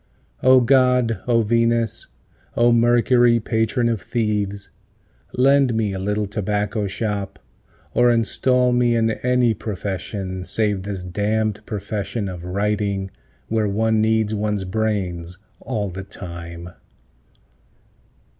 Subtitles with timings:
[0.41, 2.07] O God, O Venus,
[2.57, 4.71] O Mercury, patron of thieves,
[5.33, 7.37] Lend me a little tobacco shop,
[7.93, 13.11] or install me in any profession Save this damn'd profession of writing,
[13.47, 16.71] where one needs one's brains all the time.